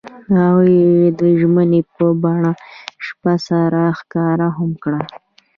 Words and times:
هغوی 0.37 0.79
د 1.19 1.21
ژمنې 1.39 1.81
په 1.95 2.05
بڼه 2.21 2.51
شپه 3.05 3.33
سره 3.47 3.81
ښکاره 3.99 4.49
هم 4.57 4.71
کړه. 4.83 5.01